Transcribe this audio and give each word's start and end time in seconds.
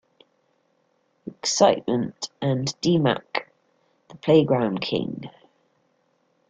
Excitement" 1.27 2.31
and 2.41 2.73
"D-Mac: 2.81 3.51
The 4.09 4.15
Playground 4.15 4.81
King. 4.81 5.29